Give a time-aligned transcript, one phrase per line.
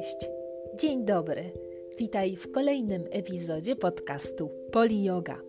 [0.00, 0.30] Cześć,
[0.74, 1.44] dzień dobry.
[1.98, 5.40] Witaj w kolejnym epizodzie podcastu Poli Yoga.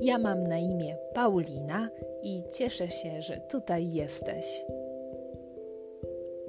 [0.00, 1.90] Ja mam na imię Paulina
[2.22, 4.64] i cieszę się, że tutaj jesteś.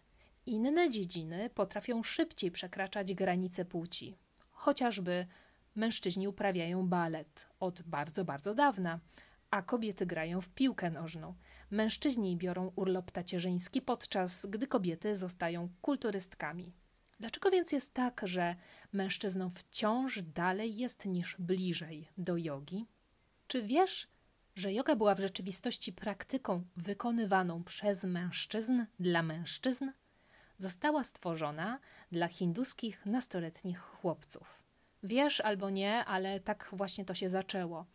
[0.47, 4.17] inne dziedziny potrafią szybciej przekraczać granice płci.
[4.51, 5.27] Chociażby
[5.75, 9.01] mężczyźni uprawiają balet od bardzo, bardzo dawna,
[9.51, 11.35] a kobiety grają w piłkę nożną.
[11.71, 16.73] Mężczyźni biorą urlop tacierzyński, podczas gdy kobiety zostają kulturystkami.
[17.21, 18.57] Dlaczego więc jest tak, że
[18.93, 22.87] mężczyznom wciąż dalej jest niż bliżej do jogi?
[23.47, 24.09] Czy wiesz,
[24.57, 29.91] że yoga była w rzeczywistości praktyką wykonywaną przez mężczyzn dla mężczyzn,
[30.57, 31.79] została stworzona
[32.13, 34.63] dla hinduskich nastoletnich chłopców.
[35.03, 37.87] Wiesz albo nie, ale tak właśnie to się zaczęło.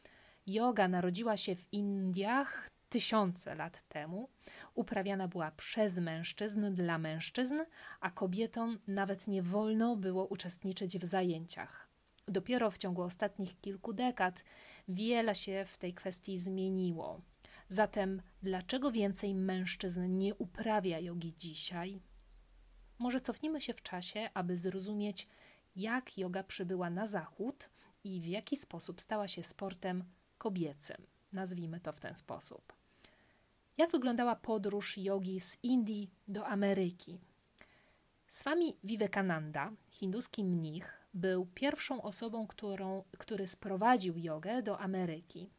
[0.47, 4.29] Yoga narodziła się w Indiach tysiące lat temu.
[4.75, 7.59] Uprawiana była przez mężczyzn dla mężczyzn,
[7.99, 11.87] a kobietom nawet nie wolno było uczestniczyć w zajęciach.
[12.27, 14.43] Dopiero w ciągu ostatnich kilku dekad
[14.87, 17.21] wiele się w tej kwestii zmieniło.
[17.69, 22.01] Zatem, dlaczego więcej mężczyzn nie uprawia jogi dzisiaj?
[22.99, 25.27] Może cofnijmy się w czasie, aby zrozumieć,
[25.75, 27.69] jak yoga przybyła na zachód
[28.03, 30.03] i w jaki sposób stała się sportem
[30.37, 30.97] kobiecym.
[31.33, 32.73] Nazwijmy to w ten sposób.
[33.77, 37.19] Jak wyglądała podróż jogi z Indii do Ameryki?
[38.27, 45.49] Swami Vivekananda, hinduski mnich, był pierwszą osobą, którą, który sprowadził jogę do Ameryki.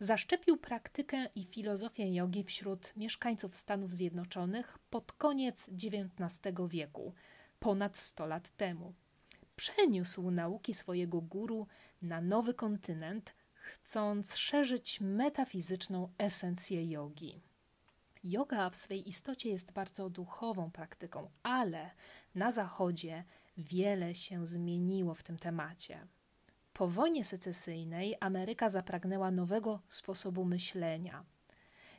[0.00, 7.14] Zaszczepił praktykę i filozofię jogi wśród mieszkańców Stanów Zjednoczonych pod koniec XIX wieku,
[7.60, 8.94] ponad 100 lat temu.
[9.56, 11.66] Przeniósł nauki swojego guru
[12.02, 17.40] na nowy kontynent, chcąc szerzyć metafizyczną esencję jogi.
[18.24, 21.90] Yoga w swej istocie jest bardzo duchową praktyką, ale
[22.34, 23.24] na Zachodzie
[23.56, 26.06] wiele się zmieniło w tym temacie.
[26.72, 31.24] Po wojnie secesyjnej Ameryka zapragnęła nowego sposobu myślenia.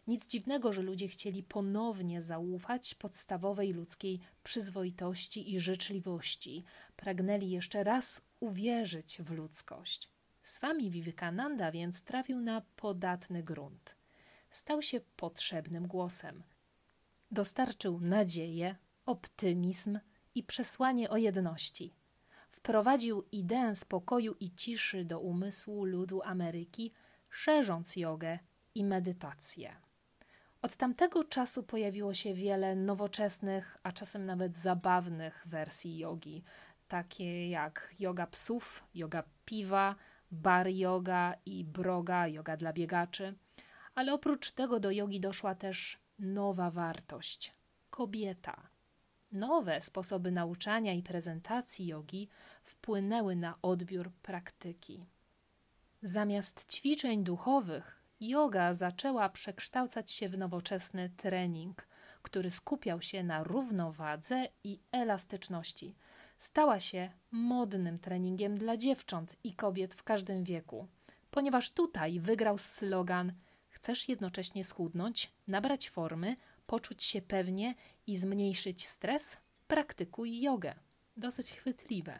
[0.07, 6.63] Nic dziwnego, że ludzie chcieli ponownie zaufać podstawowej ludzkiej przyzwoitości i życzliwości.
[6.95, 10.09] Pragnęli jeszcze raz uwierzyć w ludzkość.
[10.43, 13.95] Swami Vivekananda więc trafił na podatny grunt.
[14.49, 16.43] Stał się potrzebnym głosem.
[17.31, 18.75] Dostarczył nadzieję,
[19.05, 19.99] optymizm,
[20.37, 21.93] i przesłanie o jedności.
[22.51, 26.91] Wprowadził ideę spokoju i ciszy do umysłu ludu Ameryki,
[27.29, 28.39] szerząc jogę
[28.75, 29.75] i medytację.
[30.61, 36.43] Od tamtego czasu pojawiło się wiele nowoczesnych, a czasem nawet zabawnych wersji jogi,
[36.87, 39.95] takie jak yoga psów, yoga piwa,
[40.31, 43.35] bar yoga i broga, yoga dla biegaczy.
[43.95, 47.53] Ale oprócz tego do jogi doszła też nowa wartość
[47.89, 48.76] kobieta
[49.31, 52.29] Nowe sposoby nauczania i prezentacji jogi
[52.63, 55.05] wpłynęły na odbiór praktyki.
[56.01, 61.87] Zamiast ćwiczeń duchowych, yoga zaczęła przekształcać się w nowoczesny trening,
[62.21, 65.95] który skupiał się na równowadze i elastyczności.
[66.37, 70.87] Stała się modnym treningiem dla dziewcząt i kobiet w każdym wieku,
[71.31, 73.33] ponieważ tutaj wygrał slogan:
[73.69, 76.35] Chcesz jednocześnie schudnąć, nabrać formy,
[76.67, 77.75] poczuć się pewnie
[78.07, 79.37] i zmniejszyć stres?
[79.67, 80.75] Praktykuj jogę.
[81.17, 82.19] Dosyć chwytliwe.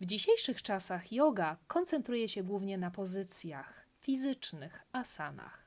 [0.00, 5.66] W dzisiejszych czasach yoga koncentruje się głównie na pozycjach fizycznych, asanach.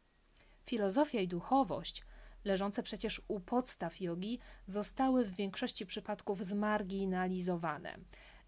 [0.64, 2.04] Filozofia i duchowość,
[2.46, 7.98] leżące przecież u podstaw jogi, zostały w większości przypadków zmarginalizowane.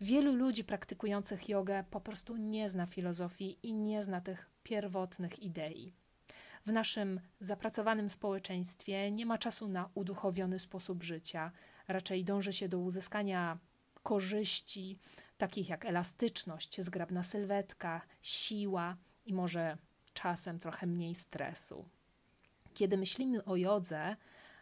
[0.01, 5.94] Wielu ludzi praktykujących jogę po prostu nie zna filozofii i nie zna tych pierwotnych idei.
[6.66, 11.52] W naszym zapracowanym społeczeństwie nie ma czasu na uduchowiony sposób życia,
[11.88, 13.58] raczej dąży się do uzyskania
[14.04, 14.98] korzyści,
[15.38, 19.78] takich jak elastyczność, zgrabna sylwetka, siła i może
[20.13, 21.90] czasem trochę mniej stresu.
[22.74, 24.16] Kiedy myślimy o jodze,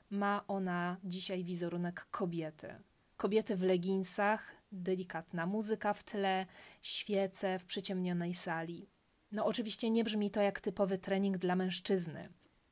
[0.09, 2.75] ma ona dzisiaj wizerunek kobiety.
[3.17, 6.45] Kobiety w leginsach, delikatna muzyka w tle,
[6.81, 8.89] świece w przyciemnionej sali.
[9.31, 12.29] No oczywiście nie brzmi to jak typowy trening dla mężczyzny.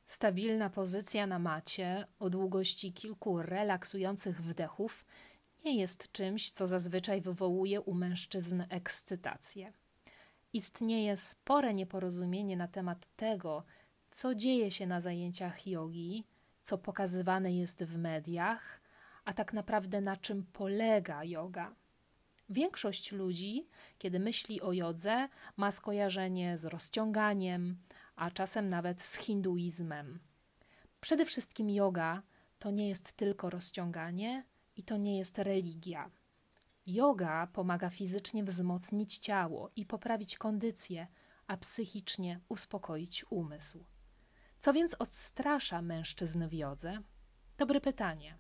[0.08, 5.06] Stabilna pozycja na macie o długości kilku relaksujących wdechów
[5.66, 9.74] nie jest czymś, co zazwyczaj wywołuje u mężczyzn ekscytację.
[10.54, 13.64] Istnieje spore nieporozumienie na temat tego,
[14.12, 16.24] co dzieje się na zajęciach jogi,
[16.64, 18.82] co pokazywane jest w mediach,
[19.26, 21.76] a tak naprawdę na czym polega yoga.
[22.50, 23.68] Większość ludzi,
[23.98, 27.78] kiedy myśli o jodze, ma skojarzenie z rozciąganiem,
[28.16, 30.20] a czasem nawet z hinduizmem.
[31.00, 32.24] Przede wszystkim yoga
[32.60, 34.46] to nie jest tylko rozciąganie
[34.76, 36.12] i to nie jest religia.
[36.86, 41.08] Yoga pomaga fizycznie wzmocnić ciało i poprawić kondycję,
[41.48, 43.86] a psychicznie uspokoić umysł.
[44.60, 46.98] Co więc odstrasza mężczyzn w jodze?
[47.58, 48.38] Dobre pytanie.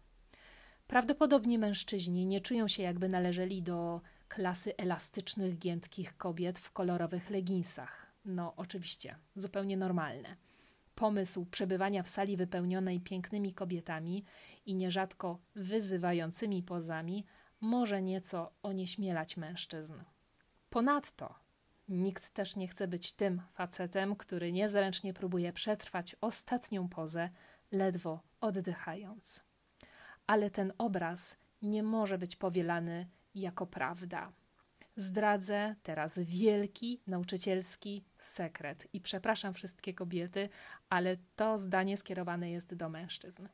[0.88, 8.08] Prawdopodobnie mężczyźni nie czują się, jakby należeli do klasy elastycznych, giętkich kobiet w kolorowych leginsach.
[8.26, 10.36] No, oczywiście, zupełnie normalne.
[10.96, 14.24] Pomysł przebywania w sali wypełnionej pięknymi kobietami
[14.66, 17.26] i nierzadko wyzywającymi pozami
[17.62, 19.94] może nieco onieśmielać mężczyzn.
[20.70, 21.36] Ponadto
[21.88, 27.30] nikt też nie chce być tym facetem, który niezręcznie próbuje przetrwać ostatnią pozę,
[27.72, 29.44] ledwo oddychając.
[30.28, 34.32] Ale ten obraz nie może być powielany jako prawda.
[34.96, 40.50] Zdradzę teraz wielki nauczycielski sekret i przepraszam wszystkie kobiety,
[40.90, 43.48] ale to zdanie skierowane jest do mężczyzn.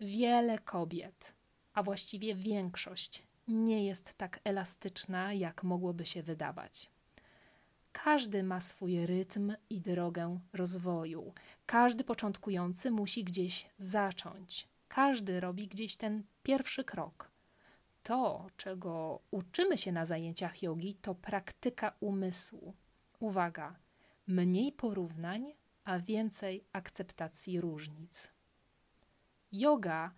[0.00, 1.32] Wiele kobiet,
[1.74, 6.90] a właściwie większość, nie jest tak elastyczna, jak mogłoby się wydawać.
[7.92, 11.32] Każdy ma swój rytm i drogę rozwoju.
[11.66, 14.68] Każdy początkujący musi gdzieś zacząć.
[14.88, 17.30] Każdy robi gdzieś ten pierwszy krok.
[18.02, 22.74] To, czego uczymy się na zajęciach jogi, to praktyka umysłu.
[23.20, 23.76] Uwaga,
[24.26, 25.54] mniej porównań,
[25.84, 28.32] a więcej akceptacji różnic.
[29.52, 30.10] Yoga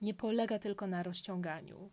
[0.00, 1.90] nie polega tylko na rozciąganiu.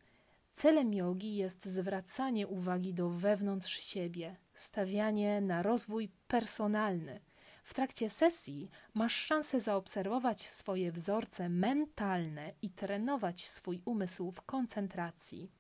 [0.52, 7.20] Celem jogi jest zwracanie uwagi do wewnątrz siebie, stawianie na rozwój personalny.
[7.64, 15.52] W trakcie sesji masz szansę zaobserwować swoje wzorce mentalne i trenować swój umysł w koncentracji.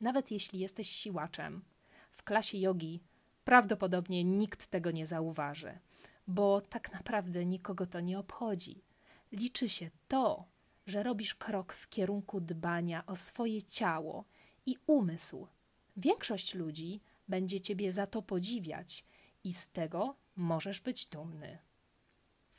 [0.00, 1.64] Nawet jeśli jesteś siłaczem,
[2.12, 3.02] w klasie jogi
[3.44, 5.78] prawdopodobnie nikt tego nie zauważy,
[6.26, 8.82] bo tak naprawdę nikogo to nie obchodzi.
[9.32, 10.44] Liczy się to,
[10.86, 14.24] że robisz krok w kierunku dbania o swoje ciało
[14.66, 15.46] i umysł.
[15.96, 19.04] Większość ludzi będzie Ciebie za to podziwiać
[19.44, 21.58] i z tego możesz być dumny.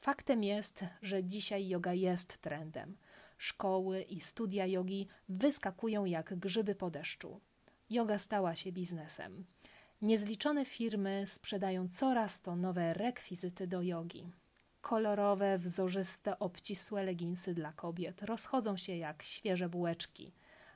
[0.02, 2.98] Faktem jest, że dzisiaj yoga jest trendem.
[3.38, 7.42] Szkoły i studia jogi wyskakują jak grzyby po deszczu.
[7.90, 9.46] Yoga stała się biznesem.
[10.02, 14.32] Niezliczone firmy sprzedają coraz to nowe rekwizyty do jogi.
[14.82, 20.34] Kolorowe, wzorzyste, obcisłe leginsy dla kobiet rozchodzą się jak świeże bułeczki.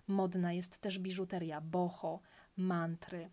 [0.08, 2.20] Modna jest też biżuteria boho,
[2.58, 3.30] mantry.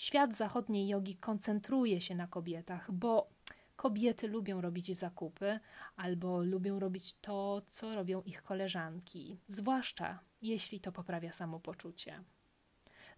[0.00, 3.30] Świat zachodniej jogi koncentruje się na kobietach, bo
[3.76, 5.60] kobiety lubią robić zakupy
[5.96, 12.24] albo lubią robić to, co robią ich koleżanki, zwłaszcza jeśli to poprawia samopoczucie.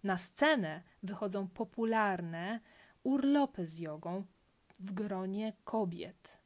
[0.03, 2.59] Na scenę wychodzą popularne
[3.03, 4.23] urlopy z jogą
[4.79, 6.37] w gronie kobiet.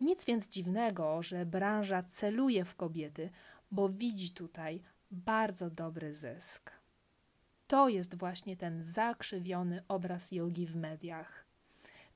[0.00, 3.30] Nic więc dziwnego, że branża celuje w kobiety,
[3.70, 6.79] bo widzi tutaj bardzo dobry zysk.
[7.70, 11.44] To jest właśnie ten zakrzywiony obraz jogi w mediach.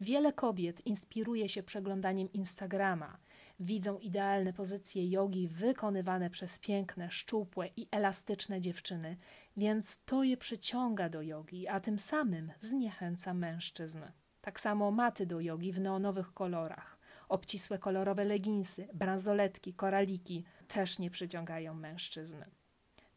[0.01, 3.19] Wiele kobiet inspiruje się przeglądaniem Instagrama.
[3.61, 9.17] widzą idealne pozycje jogi wykonywane przez piękne, szczupłe i elastyczne dziewczyny,
[9.57, 13.99] więc to je przyciąga do jogi, a tym samym zniechęca mężczyzn.
[14.41, 21.11] Tak samo maty do jogi w neonowych kolorach, obcisłe kolorowe leginsy, bransoletki, koraliki też nie
[21.11, 22.45] przyciągają mężczyzn.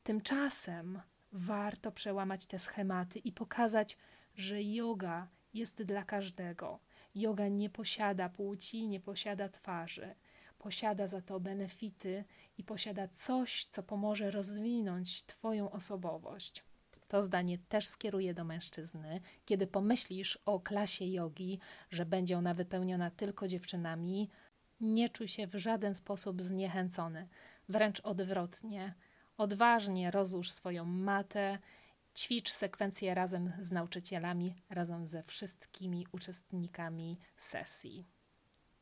[0.03, 1.01] Tymczasem
[1.37, 3.97] warto przełamać te schematy i pokazać,
[4.35, 6.79] że yoga jest dla każdego.
[7.15, 10.15] Yoga nie posiada płci, nie posiada twarzy.
[10.57, 12.23] Posiada za to benefity
[12.57, 16.63] i posiada coś, co pomoże rozwinąć Twoją osobowość.
[17.07, 19.21] To zdanie też skieruję do mężczyzny.
[19.45, 24.29] Kiedy pomyślisz o klasie jogi, że będzie ona wypełniona tylko dziewczynami,
[24.81, 27.27] nie czuj się w żaden sposób zniechęcony.
[27.69, 28.93] Wręcz odwrotnie.
[29.37, 31.59] Odważnie rozłóż swoją matę,
[32.15, 38.05] ćwicz sekwencję razem z nauczycielami, razem ze wszystkimi uczestnikami sesji.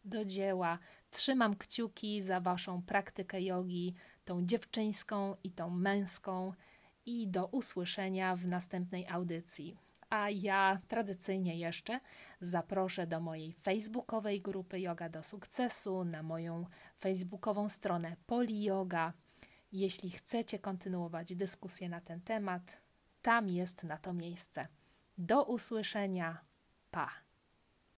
[0.05, 0.79] Do dzieła.
[1.11, 3.95] Trzymam kciuki za Waszą praktykę jogi,
[4.25, 6.53] tą dziewczyńską i tą męską
[7.05, 9.77] i do usłyszenia w następnej audycji.
[10.09, 11.99] A ja tradycyjnie jeszcze
[12.41, 16.65] zaproszę do mojej facebookowej grupy Yoga do Sukcesu, na moją
[16.99, 19.13] facebookową stronę Poli Yoga.
[19.71, 22.77] Jeśli chcecie kontynuować dyskusję na ten temat,
[23.21, 24.67] tam jest na to miejsce.
[25.17, 26.45] Do usłyszenia.
[26.91, 27.24] Pa!